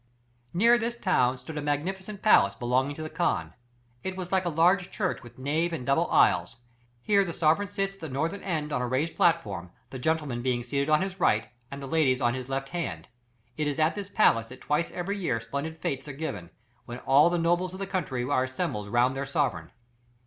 [0.51, 3.53] Near this town stood a magnificent palace, belonging to the khan;
[4.03, 6.57] it was like a large church with nave and double aisles,
[7.03, 10.63] here the sovereign sits at the northern end on a raised platform, the gentlemen being
[10.63, 13.09] seated on his right, and the ladies on his left hand.
[13.57, 16.49] It is at this palace that twice every year splendid fêtes are given,
[16.85, 19.69] when all the nobles of the country are assembled round their sovereign.